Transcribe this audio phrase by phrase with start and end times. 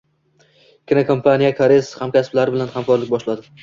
[0.93, 3.53] Kinokompaniyasikoreys hamkasblari bilan hamkorlik boshladi